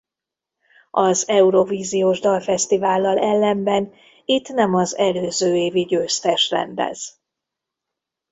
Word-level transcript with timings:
Az 0.91 1.27
Eurovíziós 1.27 2.19
Dalfesztivállal 2.19 3.17
ellenben 3.19 3.93
itt 4.25 4.47
nem 4.47 4.75
az 4.75 4.97
előző 4.97 5.55
évi 5.55 5.81
győztes 5.83 6.49
rendez. 6.49 7.21